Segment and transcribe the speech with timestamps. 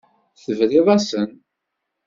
[0.43, 1.29] Tebriḍ-asen.